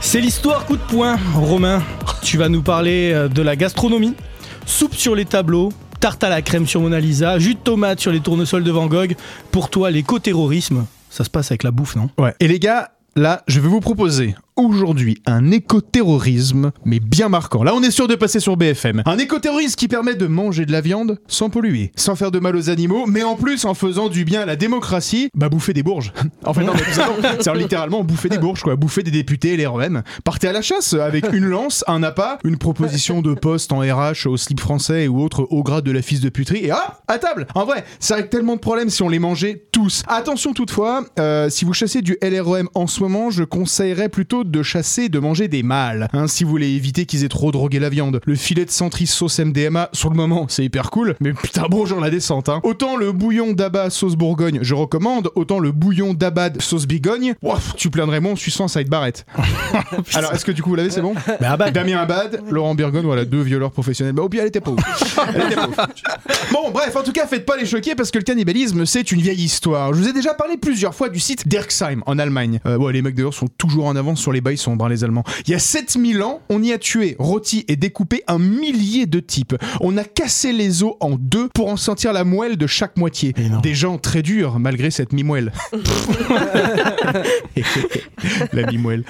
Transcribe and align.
C'est 0.00 0.20
l'histoire 0.20 0.64
coup 0.66 0.76
de 0.76 0.82
poing, 0.82 1.18
Romain. 1.34 1.82
Tu 2.22 2.38
vas 2.38 2.48
nous 2.48 2.62
parler 2.62 3.12
euh, 3.12 3.28
de 3.28 3.42
la 3.42 3.56
gastronomie, 3.56 4.14
soupe 4.64 4.94
sur 4.94 5.14
les 5.14 5.24
tableaux, 5.24 5.72
tarte 6.00 6.22
à 6.22 6.28
la 6.28 6.42
crème 6.42 6.66
sur 6.66 6.80
Mona 6.80 7.00
Lisa, 7.00 7.38
jus 7.38 7.54
de 7.54 7.58
tomate 7.58 7.98
sur 8.00 8.12
les 8.12 8.20
tournesols 8.20 8.62
de 8.62 8.70
Van 8.70 8.86
Gogh. 8.86 9.16
Pour 9.50 9.70
toi, 9.70 9.90
l'éco-terrorisme, 9.90 10.86
ça 11.10 11.24
se 11.24 11.30
passe 11.30 11.50
avec 11.50 11.62
la 11.62 11.70
bouffe, 11.70 11.96
non? 11.96 12.10
Ouais. 12.18 12.34
Et 12.40 12.48
les 12.48 12.58
gars, 12.58 12.90
là, 13.16 13.42
je 13.48 13.60
vais 13.60 13.68
vous 13.68 13.80
proposer 13.80 14.34
aujourd'hui 14.56 15.20
un 15.26 15.50
écoterrorisme, 15.50 16.72
mais 16.84 17.00
bien 17.00 17.28
marquant. 17.28 17.62
Là, 17.62 17.74
on 17.74 17.82
est 17.82 17.90
sûr 17.90 18.08
de 18.08 18.14
passer 18.14 18.40
sur 18.40 18.56
BFM. 18.56 19.02
Un 19.06 19.18
écoterrorisme 19.18 19.74
qui 19.76 19.88
permet 19.88 20.14
de 20.14 20.26
manger 20.26 20.66
de 20.66 20.72
la 20.72 20.80
viande 20.80 21.18
sans 21.26 21.50
polluer, 21.50 21.92
sans 21.96 22.14
faire 22.14 22.30
de 22.30 22.38
mal 22.38 22.56
aux 22.56 22.70
animaux, 22.70 23.06
mais 23.06 23.22
en 23.22 23.36
plus 23.36 23.64
en 23.64 23.74
faisant 23.74 24.08
du 24.08 24.24
bien 24.24 24.42
à 24.42 24.46
la 24.46 24.56
démocratie, 24.56 25.28
bah 25.34 25.48
bouffer 25.48 25.72
des 25.72 25.82
bourges. 25.82 26.12
en 26.44 26.54
fait, 26.54 26.64
non, 26.64 26.72
mais 26.74 27.38
c'est 27.40 27.54
littéralement 27.54 28.04
bouffer 28.04 28.28
des 28.28 28.38
bourges, 28.38 28.62
quoi. 28.62 28.76
Bouffer 28.76 29.02
des 29.02 29.10
députés 29.10 29.54
et 29.54 29.56
les. 29.56 29.64
Partez 30.24 30.48
à 30.48 30.52
la 30.52 30.62
chasse 30.62 30.92
avec 30.92 31.32
une 31.32 31.46
lance, 31.46 31.84
un 31.88 32.02
appât, 32.02 32.38
une 32.44 32.58
proposition 32.58 33.22
de 33.22 33.34
poste 33.34 33.72
en 33.72 33.80
RH 33.80 34.26
au 34.26 34.36
slip 34.36 34.60
français 34.60 35.08
ou 35.08 35.22
autre 35.22 35.46
au 35.50 35.62
grade 35.62 35.84
de 35.84 35.90
la 35.90 36.02
fils 36.02 36.20
de 36.20 36.28
puterie, 36.28 36.66
et 36.66 36.72
hop, 36.72 36.78
à 37.08 37.18
table 37.18 37.46
En 37.54 37.64
vrai, 37.64 37.84
ça 37.98 38.16
règle 38.16 38.28
tellement 38.28 38.54
de 38.54 38.60
problèmes 38.60 38.90
si 38.90 39.02
on 39.02 39.08
les 39.08 39.18
mangeait 39.18 39.66
tous. 39.72 40.02
Attention 40.06 40.52
toutefois, 40.52 41.04
euh, 41.18 41.48
si 41.48 41.64
vous 41.64 41.72
chassez 41.72 42.02
du 42.02 42.16
LREM 42.22 42.68
en 42.74 42.86
ce 42.86 43.00
moment, 43.00 43.30
je 43.30 43.42
conseillerais 43.42 44.08
plutôt 44.08 44.43
de 44.50 44.62
chasser, 44.62 45.08
de 45.08 45.18
manger 45.18 45.48
des 45.48 45.62
mâles. 45.62 46.08
Hein, 46.12 46.26
si 46.26 46.44
vous 46.44 46.50
voulez 46.50 46.70
éviter 46.70 47.06
qu'ils 47.06 47.24
aient 47.24 47.28
trop 47.28 47.52
drogué 47.52 47.78
la 47.78 47.88
viande. 47.88 48.20
Le 48.24 48.34
filet 48.34 48.64
de 48.64 48.70
centris 48.70 49.06
sauce 49.06 49.38
MDMA, 49.38 49.88
sur 49.92 50.10
le 50.10 50.16
moment, 50.16 50.46
c'est 50.48 50.64
hyper 50.64 50.90
cool, 50.90 51.16
mais 51.20 51.32
putain, 51.32 51.66
bonjour 51.68 52.00
la 52.00 52.10
descente. 52.10 52.48
Hein. 52.48 52.60
Autant 52.62 52.96
le 52.96 53.12
bouillon 53.12 53.52
d'abat 53.52 53.90
sauce 53.90 54.16
bourgogne, 54.16 54.60
je 54.62 54.74
recommande, 54.74 55.30
autant 55.34 55.58
le 55.58 55.72
bouillon 55.72 56.14
d'abad 56.14 56.60
sauce 56.60 56.86
bigogne, 56.86 57.34
Ouaf, 57.42 57.74
tu 57.76 57.90
plaindrais 57.90 58.20
mon 58.20 58.36
suçant 58.36 58.68
side 58.68 58.88
barrette. 58.88 59.26
Alors, 60.14 60.32
est-ce 60.32 60.44
que 60.44 60.52
du 60.52 60.62
coup 60.62 60.70
vous 60.70 60.76
l'avez, 60.76 60.90
c'est 60.90 61.02
bon? 61.02 61.14
Mais 61.40 61.46
Abad. 61.46 61.72
Damien 61.72 61.98
Abad, 61.98 62.42
Laurent 62.50 62.74
Burgonne, 62.74 63.04
voilà, 63.04 63.24
deux 63.24 63.42
violeurs 63.42 63.70
professionnels. 63.70 64.14
Bah, 64.14 64.22
au 64.22 64.28
pire, 64.28 64.42
elle 64.42 64.48
était 64.48 64.60
pauvre. 64.60 64.82
Elle 65.34 65.42
était 65.42 65.56
pauvre. 65.56 65.86
Bon, 66.52 66.70
bref, 66.70 66.94
en 66.96 67.02
tout 67.02 67.12
cas, 67.12 67.26
faites 67.26 67.46
pas 67.46 67.56
les 67.56 67.66
choquer 67.66 67.94
parce 67.94 68.10
que 68.10 68.18
le 68.18 68.24
cannibalisme, 68.24 68.86
c'est 68.86 69.10
une 69.10 69.20
vieille 69.20 69.42
histoire. 69.42 69.92
Je 69.92 69.98
vous 69.98 70.08
ai 70.08 70.12
déjà 70.12 70.34
parlé 70.34 70.56
plusieurs 70.56 70.94
fois 70.94 71.08
du 71.08 71.18
site 71.18 71.48
Derksheim 71.48 72.02
en 72.06 72.18
Allemagne. 72.18 72.60
Euh, 72.66 72.76
ouais, 72.76 72.92
les 72.92 73.02
mecs 73.02 73.14
d'ailleurs 73.14 73.34
sont 73.34 73.48
toujours 73.48 73.86
en 73.86 73.96
avance 73.96 74.20
sur 74.20 74.32
les 74.34 74.42
bails 74.42 74.58
sombres, 74.58 74.84
hein, 74.84 74.90
les 74.90 75.04
Allemands. 75.04 75.24
Il 75.46 75.52
y 75.52 75.54
a 75.54 75.58
7000 75.58 76.22
ans, 76.22 76.40
on 76.50 76.62
y 76.62 76.72
a 76.72 76.78
tué, 76.78 77.16
rôti 77.18 77.64
et 77.68 77.76
découpé 77.76 78.22
un 78.26 78.38
millier 78.38 79.06
de 79.06 79.20
types. 79.20 79.54
On 79.80 79.96
a 79.96 80.04
cassé 80.04 80.52
les 80.52 80.82
os 80.82 80.94
en 81.00 81.16
deux 81.18 81.48
pour 81.48 81.68
en 81.68 81.76
sentir 81.76 82.12
la 82.12 82.24
moelle 82.24 82.56
de 82.56 82.66
chaque 82.66 82.96
moitié. 82.96 83.34
Des 83.62 83.74
gens 83.74 83.98
très 83.98 84.22
durs 84.22 84.58
malgré 84.58 84.90
cette 84.90 85.12
mi-moelle. 85.12 85.52
la 88.52 88.70
mi-moelle. 88.70 89.04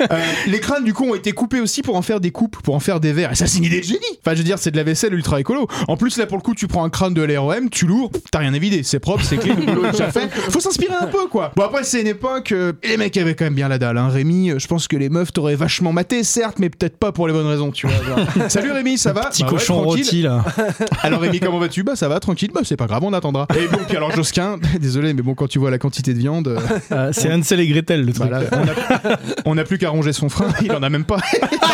Euh, 0.00 0.18
les 0.46 0.60
crânes 0.60 0.84
du 0.84 0.92
coup 0.94 1.04
ont 1.10 1.14
été 1.14 1.32
coupés 1.32 1.60
aussi 1.60 1.82
pour 1.82 1.96
en 1.96 2.02
faire 2.02 2.20
des 2.20 2.30
coupes, 2.30 2.56
pour 2.62 2.74
en 2.74 2.80
faire 2.80 3.00
des 3.00 3.12
verres. 3.12 3.32
Et 3.32 3.34
ça 3.34 3.46
c'est 3.46 3.58
une 3.58 3.64
idée 3.64 3.80
de 3.80 3.84
génie. 3.84 3.98
Enfin 4.20 4.32
je 4.32 4.38
veux 4.38 4.44
dire 4.44 4.58
c'est 4.58 4.70
de 4.70 4.76
la 4.76 4.82
vaisselle 4.84 5.14
ultra 5.14 5.40
écolo. 5.40 5.66
En 5.88 5.96
plus 5.96 6.16
là 6.18 6.26
pour 6.26 6.36
le 6.38 6.42
coup 6.42 6.54
tu 6.54 6.66
prends 6.66 6.84
un 6.84 6.90
crâne 6.90 7.14
de 7.14 7.22
l'ROM, 7.22 7.70
tu 7.70 7.86
l'ouvres, 7.86 8.10
t'as 8.30 8.38
rien 8.40 8.54
à 8.54 8.58
vider, 8.58 8.82
c'est 8.82 8.98
propre, 9.00 9.24
c'est 9.24 9.36
clean, 9.36 9.54
le 9.58 9.66
boulot 9.66 9.86
est 9.86 9.90
déjà 9.92 10.10
fait. 10.10 10.28
Faut 10.50 10.60
s'inspirer 10.60 10.94
un 11.00 11.06
peu 11.06 11.26
quoi. 11.28 11.52
Bon 11.56 11.64
après 11.64 11.84
c'est 11.84 12.00
une 12.00 12.06
époque, 12.06 12.52
euh, 12.52 12.72
les 12.84 12.96
mecs 12.96 13.16
avaient 13.16 13.34
quand 13.34 13.44
même 13.46 13.54
bien 13.54 13.68
la 13.68 13.78
dalle. 13.78 13.98
Hein. 13.98 14.08
Rémi, 14.08 14.50
euh, 14.50 14.58
je 14.58 14.66
pense 14.66 14.88
que 14.88 14.96
les 14.96 15.08
meufs 15.08 15.32
t'auraient 15.32 15.56
vachement 15.56 15.92
maté 15.92 16.22
certes, 16.24 16.58
mais 16.58 16.70
peut-être 16.70 16.96
pas 16.96 17.12
pour 17.12 17.26
les 17.26 17.32
bonnes 17.34 17.46
raisons 17.46 17.70
tu 17.70 17.86
vois. 17.86 17.96
genre. 18.04 18.50
Salut 18.50 18.72
Rémi, 18.72 18.98
ça 18.98 19.12
va? 19.12 19.26
Petit 19.30 19.42
Bah 19.42 19.48
ouais, 19.48 19.54
cochon 19.54 19.82
tranquille. 19.82 20.04
rôti 20.04 20.22
là. 20.22 20.44
Alors 21.02 21.20
Rémi, 21.20 21.40
comment 21.40 21.58
vas-tu? 21.58 21.82
Bah 21.82 21.96
ça 21.96 22.08
va, 22.08 22.20
tranquille. 22.20 22.50
Bah 22.54 22.60
c'est 22.64 22.76
pas 22.76 22.86
grave, 22.86 23.02
on 23.04 23.12
attendra. 23.12 23.46
Et 23.56 23.66
bon, 23.68 23.78
puis 23.86 23.96
alors 23.96 24.12
Josquin, 24.12 24.58
désolé, 24.80 25.14
mais 25.14 25.22
bon, 25.22 25.34
quand 25.34 25.46
tu 25.48 25.58
vois 25.58 25.70
la 25.70 25.78
quantité 25.78 26.14
de 26.14 26.18
viande, 26.18 26.56
euh, 26.92 27.10
c'est 27.12 27.32
Hansel 27.32 27.60
et 27.60 27.66
Gretel 27.68 28.04
le 28.04 28.12
truc. 28.12 28.30
bah 28.30 28.40
là, 28.40 28.46
on 28.52 29.08
a- 29.10 29.16
on 29.46 29.54
n'a 29.54 29.64
plus 29.64 29.78
qu'à 29.78 29.87
ronger 29.90 30.12
son 30.12 30.28
frein, 30.28 30.52
il 30.62 30.72
en 30.72 30.82
a 30.82 30.90
même 30.90 31.04
pas. 31.04 31.18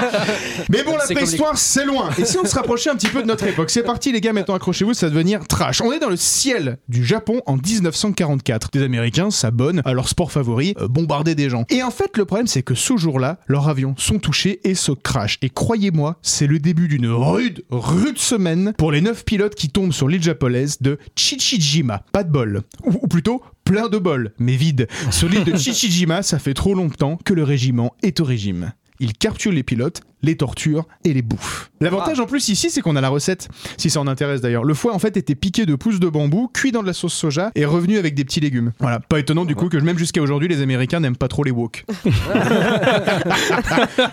mais 0.71 0.83
bon, 0.83 0.97
la 0.97 1.05
préhistoire, 1.15 1.57
c'est 1.57 1.85
loin. 1.85 2.11
Et 2.19 2.25
si 2.25 2.39
on 2.39 2.45
se 2.45 2.55
rapprochait 2.55 2.91
un 2.91 2.97
petit 2.97 3.09
peu 3.09 3.23
de 3.23 3.27
notre 3.27 3.47
époque 3.47 3.71
C'est 3.71 3.83
parti, 3.83 4.13
les 4.13 4.21
gars, 4.21 4.33
maintenant 4.33 4.55
accrochez-vous, 4.55 4.95
ça 4.95 5.07
va 5.07 5.11
devenir 5.11 5.47
trash. 5.47 5.81
On 5.81 5.93
est 5.93 5.99
dans 5.99 6.09
le 6.09 6.17
ciel 6.17 6.79
du 6.89 7.05
Japon 7.05 7.43
en 7.47 7.57
1944. 7.57 8.71
Des 8.73 8.83
Américains 8.83 9.31
s'abonnent 9.31 9.83
à 9.85 9.93
leur 9.93 10.09
sport 10.09 10.33
favori, 10.33 10.75
euh, 10.81 10.89
bombarder 10.89 11.35
des 11.35 11.51
gens. 11.51 11.65
Et 11.71 11.83
en 11.83 11.91
fait, 11.91 12.17
le 12.17 12.25
problème, 12.25 12.47
c'est 12.47 12.63
que 12.63 12.75
ce 12.75 12.97
jour-là, 12.97 13.39
leurs 13.47 13.69
avions 13.69 13.95
sont 13.99 14.19
touchés 14.19 14.61
et 14.65 14.75
se 14.75 14.93
crashent. 14.93 15.39
Et 15.43 15.51
croyez-moi, 15.51 16.17
c'est 16.23 16.47
le 16.47 16.59
début 16.59 16.89
d'une 16.89 17.09
rude, 17.09 17.65
rude 17.71 18.19
semaine 18.19 18.75
pour 18.79 18.93
les 18.93 19.01
9 19.01 19.25
pilotes 19.25 19.55
qui 19.55 19.69
tombent 19.69 19.93
sur 19.93 20.09
l'île 20.09 20.23
japonaise 20.23 20.79
de 20.81 20.99
Chichijima. 21.17 22.03
Pas 22.13 22.25
de 22.25 22.31
bol. 22.31 22.63
Ou, 22.85 22.99
ou 23.03 23.07
plutôt, 23.07 23.43
plein 23.65 23.89
de 23.89 23.99
bol, 23.99 24.33
mais 24.39 24.57
vide. 24.57 24.87
Sur 25.11 25.29
l'île 25.29 25.45
de 25.45 25.57
Chichijima, 25.57 26.23
ça 26.23 26.39
fait 26.39 26.55
trop 26.55 26.75
longtemps 26.75 27.19
que 27.25 27.35
le 27.35 27.43
régiment 27.43 27.95
est 28.05 28.21
au 28.21 28.25
régime. 28.25 28.73
Il 29.01 29.13
capture 29.15 29.53
les 29.53 29.63
pilotes, 29.63 30.03
les 30.25 30.37
torture 30.37 30.87
et 31.05 31.13
les 31.13 31.23
bouffe. 31.23 31.71
L'avantage 31.81 32.19
en 32.21 32.27
plus 32.27 32.49
ici, 32.49 32.71
c'est 32.71 32.81
qu'on 32.81 32.97
a 32.97 33.01
la 33.01 33.09
recette. 33.09 33.49
Si 33.77 33.91
ça 33.91 34.01
en 34.01 34.07
intéresse 34.07 34.41
d'ailleurs. 34.41 34.65
Le 34.65 34.75
foie 34.75 34.95
en 34.95 34.99
fait 34.99 35.17
était 35.17 35.35
piqué 35.35 35.67
de 35.67 35.75
pousses 35.75 36.01
de 36.01 36.09
bambou, 36.09 36.49
cuit 36.53 36.73
dans 36.73 36.83
de 36.83 36.87
la 36.87 36.93
sauce 36.93 37.15
soja 37.15 37.51
et 37.55 37.65
revenu 37.65 37.99
avec 37.99 38.15
des 38.15 38.25
petits 38.25 38.41
légumes. 38.41 38.73
Voilà, 38.81 39.01
pas 39.01 39.19
étonnant 39.19 39.45
du 39.45 39.55
coup 39.55 39.69
que 39.69 39.77
même 39.77 39.99
jusqu'à 39.99 40.23
aujourd'hui, 40.23 40.49
les 40.49 40.63
Américains 40.63 41.01
n'aiment 41.01 41.17
pas 41.17 41.29
trop 41.29 41.45
les 41.45 41.51
wok. 41.51 41.85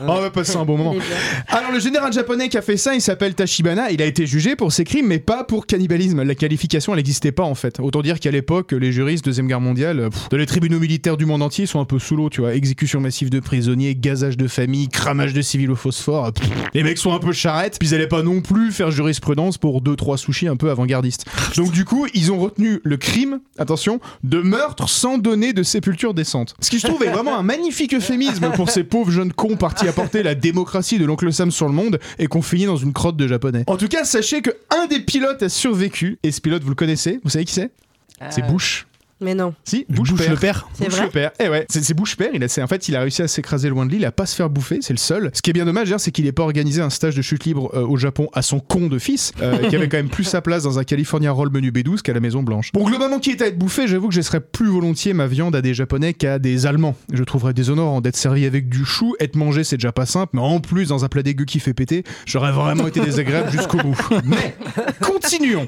on 0.02 0.20
va 0.20 0.30
passer 0.30 0.58
un 0.58 0.66
bon 0.66 0.78
moment. 0.78 0.96
Alors 1.48 1.72
le 1.72 1.80
général 1.80 2.12
japonais 2.12 2.50
qui 2.50 2.58
a 2.58 2.62
fait 2.62 2.78
ça, 2.78 2.94
il 2.94 3.02
s'appelle 3.02 3.34
Tachibana, 3.36 3.92
il 3.92 4.02
a 4.02 4.06
été 4.06 4.26
jugé 4.26 4.56
pour 4.56 4.72
ses 4.72 4.84
crimes 4.84 5.08
mais 5.08 5.20
pas 5.20 5.44
pour 5.44 5.66
cannibalisme. 5.66 6.24
La 6.24 6.36
qualification 6.36 6.94
elle 6.94 6.98
n'existait 6.98 7.32
pas 7.32 7.44
en 7.44 7.56
fait. 7.56 7.80
Autant 7.80 8.02
dire 8.02 8.20
qu'à 8.20 8.32
l'époque, 8.32 8.72
les 8.72 8.92
juristes 8.92 9.26
Deuxième 9.26 9.48
Guerre 9.48 9.62
mondiale, 9.62 10.10
pff, 10.10 10.30
dans 10.30 10.38
les 10.38 10.46
tribunaux 10.46 10.80
militaires 10.80 11.18
du 11.18 11.26
monde 11.26 11.42
entier, 11.42 11.66
sont 11.66 11.80
un 11.80 11.86
peu 11.86 12.00
sous 12.00 12.16
l'eau, 12.16 12.30
tu 12.30 12.42
vois. 12.42 12.56
Exécution 12.56 13.00
massive 13.00 13.30
de 13.30 13.40
prisonniers, 13.40 13.96
gazage 13.96 14.38
de 14.38 14.48
famille, 14.48 14.90
cramage 14.90 15.34
de 15.34 15.42
civils 15.42 15.72
au 15.72 15.76
pff, 16.06 16.50
les 16.74 16.84
mecs 16.84 16.98
sont 16.98 17.14
un 17.14 17.20
peu 17.20 17.32
charrettes, 17.32 17.78
puis 17.80 17.90
ils 17.90 17.96
allaient 17.96 18.08
pas 18.08 18.24
non 18.24 18.42
plus 18.42 18.72
faire 18.72 18.92
jurisprudence 18.92 19.58
pour 19.58 19.82
deux 19.82 19.96
trois 19.96 20.18
sushis 20.18 20.48
un 20.48 20.56
peu 20.56 20.70
avant-gardistes. 20.70 21.26
Donc 21.56 21.72
du 21.72 21.86
coup, 21.86 22.08
ils 22.14 22.32
ont 22.32 22.40
retenu 22.40 22.80
le 22.84 22.98
crime, 22.98 23.40
attention, 23.58 24.00
de 24.24 24.40
meurtre 24.40 24.90
sans 24.90 25.18
donner 25.18 25.54
de 25.54 25.64
sépulture 25.64 26.14
décente. 26.14 26.56
Ce 26.60 26.70
qui 26.70 26.80
je 26.80 26.88
trouve 26.88 27.04
est 27.04 27.12
vraiment 27.12 27.38
un 27.38 27.44
magnifique 27.44 27.94
euphémisme 27.94 28.52
pour 28.56 28.70
ces 28.70 28.84
pauvres 28.84 29.12
jeunes 29.12 29.34
cons 29.34 29.58
partis 29.58 29.88
apporter 29.88 30.24
la 30.24 30.36
démocratie 30.36 31.00
de 31.00 31.06
l'oncle 31.06 31.32
Sam 31.32 31.52
sur 31.52 31.68
le 31.68 31.74
monde 31.74 32.00
et 32.20 32.28
qu'on 32.28 32.42
finit 32.42 32.66
dans 32.66 32.78
une 32.78 32.94
crotte 32.94 33.18
de 33.18 33.28
japonais. 33.28 33.64
En 33.68 33.78
tout 33.78 33.88
cas, 33.88 34.04
sachez 34.04 34.42
que 34.42 34.52
un 34.70 34.88
des 34.88 35.00
pilotes 35.00 35.44
a 35.44 35.50
survécu 35.50 36.18
et 36.24 36.32
ce 36.32 36.42
pilote 36.42 36.64
vous 36.64 36.70
le 36.70 36.76
connaissez, 36.76 37.20
vous 37.24 37.30
savez 37.30 37.46
qui 37.46 37.54
c'est? 37.54 37.72
C'est 38.30 38.44
Euh, 38.44 38.48
Bush. 38.48 38.86
Mais 39.22 39.36
non. 39.36 39.54
Si, 39.64 39.86
Bouche 39.88 40.14
Bush 40.14 40.28
le 40.28 40.36
père. 40.36 40.68
C'est 40.74 40.86
Bush 40.86 40.96
vrai 40.96 41.06
le 41.06 41.12
père. 41.12 41.32
Eh 41.40 41.48
ouais, 41.48 41.66
c'est 41.70 41.84
c'est 41.84 41.94
Bush 41.94 42.18
père. 42.18 42.30
Il 42.34 42.44
a, 42.44 42.48
c'est- 42.48 42.62
en 42.64 42.68
fait, 42.68 42.88
il 42.90 42.96
a 42.96 43.02
réussi 43.02 43.22
à 43.22 43.28
s'écraser 43.28 43.70
loin 43.70 43.86
de 43.86 43.92
l'île, 43.92 44.04
à 44.06 44.12
pas 44.12 44.26
se 44.26 44.36
faire 44.36 44.50
bouffer. 44.50 44.80
C'est 44.82 44.94
le 44.94 44.98
seul. 44.98 45.30
Ce 45.34 45.42
qui 45.42 45.50
est 45.52 45.54
bien 45.54 45.66
dommage, 45.66 45.86
d'ailleurs, 45.86 46.00
c'est 46.00 46.12
qu'il 46.12 46.26
n'ait 46.26 46.32
pas 46.32 46.44
organisé 46.44 46.82
un 46.82 46.90
stage 46.90 47.16
de 47.16 47.22
chute 47.22 47.46
libre 47.46 47.70
euh, 47.76 47.86
au 47.86 47.98
Japon 47.98 48.30
à 48.34 48.42
son 48.42 48.60
con 48.60 48.88
de 48.88 48.98
fils, 49.00 49.32
euh, 49.42 49.70
qui 49.70 49.76
avait 49.76 49.88
quand 49.90 49.98
même 49.98 50.10
plus 50.10 50.24
sa 50.24 50.42
place 50.42 50.64
dans 50.64 50.80
un 50.80 50.84
California 50.84 51.32
Roll 51.32 51.52
menu 51.52 51.72
B12 51.72 52.02
qu'à 52.02 52.14
la 52.14 52.20
Maison 52.20 52.42
Blanche. 52.44 52.72
Bon, 52.74 52.84
globalement, 52.84 53.20
qui 53.20 53.30
est 53.32 53.42
à 53.42 53.48
être 53.48 53.58
bouffé, 53.60 53.88
j'avoue 53.88 54.08
que 54.08 54.14
je 54.14 54.20
laisserais 54.20 54.42
plus 54.42 54.68
volontiers 54.70 55.14
ma 55.14 55.28
viande 55.28 55.56
à 55.56 55.62
des 55.62 55.74
Japonais 55.74 56.14
qu'à 56.14 56.40
des 56.40 56.66
Allemands. 56.66 56.96
Je 57.14 57.24
trouverais 57.24 57.54
déshonorant 57.54 58.02
d'être 58.02 58.18
servi 58.18 58.46
avec 58.46 58.70
du 58.70 58.86
chou, 58.86 59.16
être 59.20 59.36
mangé, 59.36 59.64
c'est 59.64 59.78
déjà 59.78 59.92
pas 59.92 60.06
simple, 60.08 60.32
mais 60.34 60.42
en 60.42 60.60
plus 60.60 60.88
dans 60.90 61.06
un 61.06 61.08
plat 61.10 61.22
dégueu 61.24 61.46
qui 61.46 61.60
fait 61.60 61.74
péter, 61.74 62.04
j'aurais 62.26 62.52
vraiment 62.52 62.88
été 62.88 63.00
désagréable 63.02 63.52
jusqu'au 63.52 63.78
bout. 63.78 63.98
Mais 64.26 64.56
continuons. 65.02 65.68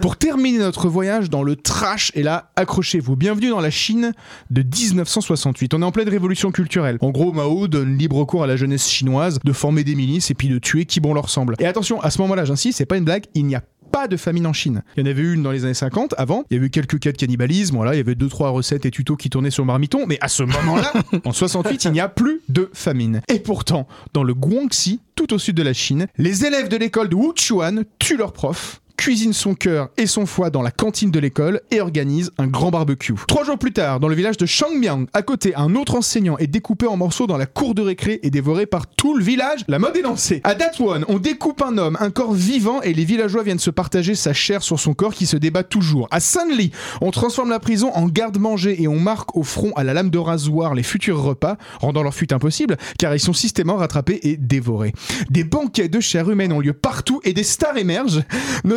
Pour 0.00 0.16
terminer 0.16 0.58
notre 0.58 0.88
voyage 0.88 1.30
dans 1.30 1.42
le 1.42 1.56
trash, 1.56 2.10
et 2.14 2.22
là, 2.22 2.50
accrochez-vous. 2.86 3.16
Bienvenue 3.16 3.48
dans 3.48 3.58
la 3.58 3.70
Chine 3.70 4.12
de 4.50 4.62
1968. 4.62 5.74
On 5.74 5.82
est 5.82 5.84
en 5.84 5.90
pleine 5.90 6.08
révolution 6.08 6.52
culturelle. 6.52 6.98
En 7.00 7.10
gros, 7.10 7.32
Mao 7.32 7.66
donne 7.66 7.98
libre 7.98 8.24
cours 8.24 8.44
à 8.44 8.46
la 8.46 8.54
jeunesse 8.54 8.88
chinoise 8.88 9.40
de 9.42 9.52
former 9.52 9.82
des 9.82 9.96
milices 9.96 10.30
et 10.30 10.34
puis 10.34 10.48
de 10.48 10.60
tuer 10.60 10.84
qui 10.84 11.00
bon 11.00 11.12
leur 11.12 11.28
semble. 11.28 11.56
Et 11.58 11.66
attention, 11.66 12.00
à 12.00 12.10
ce 12.10 12.20
moment-là, 12.22 12.44
j'insiste, 12.44 12.78
c'est 12.78 12.86
pas 12.86 12.96
une 12.96 13.04
blague, 13.04 13.24
il 13.34 13.46
n'y 13.46 13.56
a 13.56 13.62
pas 13.90 14.06
de 14.06 14.16
famine 14.16 14.46
en 14.46 14.52
Chine. 14.52 14.84
Il 14.96 15.00
y 15.00 15.08
en 15.08 15.10
avait 15.10 15.22
eu 15.22 15.34
une 15.34 15.42
dans 15.42 15.50
les 15.50 15.64
années 15.64 15.74
50 15.74 16.14
avant, 16.16 16.44
il 16.48 16.54
y 16.54 16.56
avait 16.58 16.68
eu 16.68 16.70
quelques 16.70 17.00
cas 17.00 17.10
de 17.10 17.16
cannibalisme, 17.16 17.74
voilà, 17.74 17.94
il 17.94 17.96
y 17.96 18.00
avait 18.00 18.14
deux 18.14 18.28
trois 18.28 18.50
recettes 18.50 18.86
et 18.86 18.92
tutos 18.92 19.16
qui 19.16 19.30
tournaient 19.30 19.50
sur 19.50 19.64
Marmiton, 19.64 20.04
mais 20.06 20.18
à 20.20 20.28
ce 20.28 20.44
moment-là, 20.44 20.92
en 21.24 21.32
68, 21.32 21.86
il 21.86 21.90
n'y 21.90 22.00
a 22.00 22.08
plus 22.08 22.42
de 22.48 22.70
famine. 22.72 23.20
Et 23.26 23.40
pourtant, 23.40 23.88
dans 24.12 24.22
le 24.22 24.34
Guangxi, 24.34 25.00
tout 25.16 25.34
au 25.34 25.38
sud 25.38 25.56
de 25.56 25.62
la 25.64 25.72
Chine, 25.72 26.06
les 26.18 26.44
élèves 26.44 26.68
de 26.68 26.76
l'école 26.76 27.08
de 27.08 27.16
Wuchuan 27.16 27.84
tuent 27.98 28.16
leurs 28.16 28.32
profs 28.32 28.80
cuisine 28.96 29.32
son 29.32 29.54
cœur 29.54 29.90
et 29.96 30.06
son 30.06 30.24
foie 30.24 30.50
dans 30.50 30.62
la 30.62 30.70
cantine 30.70 31.10
de 31.10 31.18
l'école 31.18 31.60
et 31.70 31.80
organise 31.80 32.30
un 32.38 32.46
grand 32.46 32.70
barbecue. 32.70 33.14
Trois 33.26 33.44
jours 33.44 33.58
plus 33.58 33.72
tard, 33.72 34.00
dans 34.00 34.08
le 34.08 34.14
village 34.14 34.36
de 34.36 34.46
Shangmiang, 34.46 35.06
à 35.12 35.22
côté, 35.22 35.54
un 35.56 35.74
autre 35.74 35.96
enseignant 35.96 36.38
est 36.38 36.46
découpé 36.46 36.86
en 36.86 36.96
morceaux 36.96 37.26
dans 37.26 37.36
la 37.36 37.46
cour 37.46 37.74
de 37.74 37.82
récré 37.82 38.20
et 38.22 38.30
dévoré 38.30 38.66
par 38.66 38.86
tout 38.86 39.16
le 39.16 39.24
village. 39.24 39.64
La 39.68 39.78
mode 39.78 39.96
est 39.96 40.02
lancée. 40.02 40.40
À 40.44 40.54
Datwon, 40.54 41.04
on 41.08 41.18
découpe 41.18 41.62
un 41.62 41.76
homme, 41.76 41.96
un 42.00 42.10
corps 42.10 42.32
vivant 42.32 42.80
et 42.82 42.94
les 42.94 43.04
villageois 43.04 43.42
viennent 43.42 43.58
se 43.58 43.70
partager 43.70 44.14
sa 44.14 44.32
chair 44.32 44.62
sur 44.62 44.80
son 44.80 44.94
corps 44.94 45.14
qui 45.14 45.26
se 45.26 45.36
débat 45.36 45.64
toujours. 45.64 46.08
À 46.10 46.20
Sanli, 46.20 46.70
on 47.00 47.10
transforme 47.10 47.50
la 47.50 47.60
prison 47.60 47.90
en 47.94 48.06
garde-manger 48.06 48.80
et 48.82 48.88
on 48.88 48.98
marque 48.98 49.36
au 49.36 49.42
front 49.42 49.72
à 49.76 49.84
la 49.84 49.92
lame 49.92 50.10
de 50.10 50.18
rasoir 50.18 50.74
les 50.74 50.82
futurs 50.82 51.20
repas, 51.20 51.56
rendant 51.80 52.02
leur 52.02 52.14
fuite 52.14 52.32
impossible 52.32 52.76
car 52.98 53.14
ils 53.14 53.20
sont 53.20 53.32
systématiquement 53.32 53.56
rattrapés 53.76 54.20
et 54.22 54.36
dévorés. 54.36 54.92
Des 55.30 55.44
banquets 55.44 55.88
de 55.88 56.00
chair 56.00 56.30
humaine 56.30 56.52
ont 56.52 56.60
lieu 56.60 56.72
partout 56.72 57.20
et 57.24 57.32
des 57.32 57.42
stars 57.42 57.76
émergent, 57.76 58.22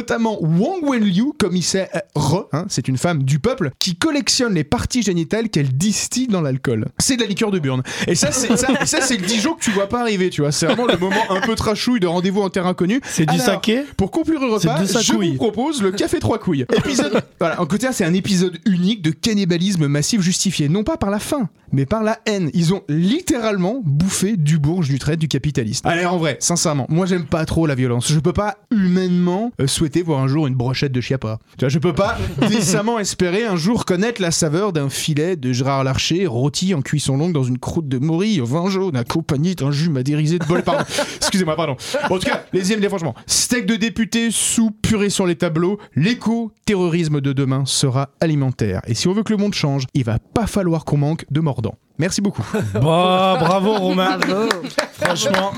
notamment 0.10 0.40
Wang 0.42 0.84
Wenliu, 0.84 1.34
commissaire 1.38 1.88
Re, 2.16 2.48
hein, 2.52 2.66
c'est 2.68 2.88
une 2.88 2.98
femme 2.98 3.22
du 3.24 3.38
peuple, 3.38 3.70
qui 3.78 3.96
collectionne 3.96 4.56
les 4.56 4.64
parties 4.64 5.04
génitales 5.04 5.50
qu'elle 5.50 5.70
distille 5.70 6.28
dans 6.28 6.42
l'alcool. 6.42 6.88
C'est 6.98 7.16
de 7.16 7.22
la 7.22 7.28
liqueur 7.28 7.52
de 7.52 7.60
burne. 7.60 7.84
Et 8.08 8.16
ça, 8.16 8.32
c'est 8.32 8.58
ça, 8.58 8.70
et 8.82 8.88
ça, 8.88 9.02
c'est 9.02 9.18
le 9.18 9.28
Dijon 9.28 9.54
que 9.54 9.64
tu 9.64 9.70
vois 9.70 9.88
pas 9.88 10.02
arriver, 10.02 10.32
tu 10.32 10.42
vois. 10.42 10.52
C'est 10.52 10.66
vraiment 10.66 10.88
le 10.88 10.98
moment 10.98 11.22
un 11.30 11.42
peu 11.42 11.54
trashouille 11.54 12.00
de 12.00 12.08
rendez-vous 12.08 12.42
en 12.42 12.50
terrain 12.50 12.74
connu. 12.74 13.02
C'est 13.04 13.28
du 13.28 13.38
saké 13.38 13.84
Pour 13.98 14.10
conclure 14.10 14.40
le 14.40 14.48
repas, 14.48 14.84
je 14.84 15.14
vous 15.14 15.36
propose 15.36 15.84
le 15.84 15.92
café 15.92 16.18
trois 16.18 16.40
couilles. 16.40 16.66
Épisode. 16.76 17.22
voilà, 17.40 17.62
en 17.62 17.68
côté, 17.68 17.88
c'est 17.92 18.06
un 18.06 18.14
épisode 18.16 18.58
unique 18.66 19.04
de 19.04 19.12
cannibalisme 19.12 19.88
massif 19.88 20.22
justifié, 20.22 20.70
non 20.70 20.84
pas 20.84 20.98
par 20.98 21.12
la 21.12 21.20
faim, 21.20 21.50
mais 21.72 21.86
par 21.86 22.02
la 22.02 22.20
haine. 22.26 22.50
Ils 22.56 22.74
ont 22.74 22.82
littéralement 22.90 23.80
bouffé 23.84 24.38
du 24.38 24.58
bourge, 24.58 24.90
du 24.90 24.98
trait, 24.98 25.18
du 25.18 25.28
capitaliste. 25.28 25.86
Allez, 25.86 26.06
en 26.06 26.18
vrai, 26.18 26.38
sincèrement, 26.40 26.88
moi 26.90 27.06
j'aime 27.06 27.26
pas 27.26 27.46
trop 27.46 27.68
la 27.68 27.76
violence. 27.76 28.12
Je 28.12 28.20
peux 28.20 28.34
pas 28.34 28.58
humainement 28.72 29.52
euh, 29.62 29.68
souhaiter 29.68 29.99
voir 30.02 30.20
un 30.20 30.28
jour 30.28 30.48
une 30.48 30.56
brochette 30.56 30.92
de 30.92 31.02
chiapa. 31.02 31.40
Tu 31.58 31.66
vois, 31.66 31.70
je 31.70 31.80
peux 31.80 31.94
pas 31.94 32.18
décemment 32.48 33.00
espérer 33.00 33.46
un 33.46 33.56
jour 33.56 33.86
connaître 33.86 34.22
la 34.22 34.32
saveur 34.32 34.74
d'un 34.74 34.90
filet 34.90 35.36
de 35.36 35.52
Gérard 35.52 35.84
Larcher 35.84 36.28
rôti 36.28 36.74
en 36.74 36.82
cuisson 36.82 37.18
longue 37.18 37.34
dans 37.34 37.44
une 37.44 37.58
croûte 37.58 37.88
de 37.88 37.98
morille 37.98 38.42
au 38.42 38.46
vin 38.46 38.70
jaune 38.70 38.96
accompagné 38.96 39.56
d'un 39.56 39.72
jus 39.72 39.90
madérisé 39.90 40.40
de 40.40 40.46
bol. 40.46 40.64
Pardon. 40.64 40.84
Excusez-moi, 41.18 41.56
pardon. 41.56 41.76
Bon, 42.10 42.16
en 42.16 42.20
tout 42.20 42.28
cas, 42.28 42.44
les 42.54 42.72
IMD, 42.72 42.88
franchement, 42.88 43.16
steak 43.28 43.66
de 43.66 43.76
député, 43.76 44.30
soupe 44.32 44.82
purée 44.82 45.10
sur 45.10 45.26
les 45.26 45.36
tableaux, 45.36 45.80
l'éco-terrorisme 45.96 47.22
de 47.22 47.34
demain 47.34 47.64
sera 47.66 48.10
alimentaire. 48.20 48.82
Et 48.88 48.94
si 48.94 49.08
on 49.08 49.14
veut 49.14 49.24
que 49.24 49.34
le 49.34 49.38
monde 49.38 49.54
change, 49.54 49.86
il 49.94 50.04
va 50.04 50.20
pas 50.20 50.48
falloir 50.48 50.86
qu'on 50.86 50.98
manque 50.98 51.26
de 51.30 51.40
mordants. 51.40 51.76
Merci 51.98 52.22
beaucoup. 52.22 52.44
Bah, 52.74 53.38
bravo 53.40 53.74
Romain. 53.74 54.18
Bravo. 54.18 54.50
Franchement. 54.94 55.52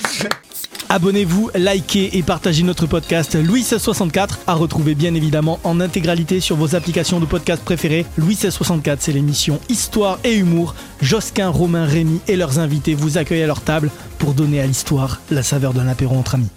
Abonnez-vous, 0.93 1.51
likez 1.55 2.17
et 2.17 2.21
partagez 2.21 2.63
notre 2.63 2.85
podcast 2.85 3.35
Louis 3.35 3.59
1664 3.61 4.39
à 4.45 4.55
retrouver 4.55 4.93
bien 4.93 5.15
évidemment 5.15 5.57
en 5.63 5.79
intégralité 5.79 6.41
sur 6.41 6.57
vos 6.57 6.75
applications 6.75 7.21
de 7.21 7.25
podcast 7.25 7.63
préférées. 7.63 8.05
Louis 8.17 8.33
1664, 8.33 9.01
c'est 9.01 9.13
l'émission 9.13 9.61
Histoire 9.69 10.19
et 10.25 10.35
Humour. 10.35 10.75
Josquin, 11.01 11.47
Romain, 11.47 11.85
Rémy 11.85 12.19
et 12.27 12.35
leurs 12.35 12.59
invités 12.59 12.93
vous 12.93 13.17
accueillent 13.17 13.43
à 13.43 13.47
leur 13.47 13.61
table 13.61 13.89
pour 14.19 14.33
donner 14.33 14.59
à 14.59 14.67
l'histoire 14.67 15.21
la 15.31 15.43
saveur 15.43 15.73
d'un 15.73 15.87
apéro 15.87 16.17
entre 16.17 16.35
amis. 16.35 16.49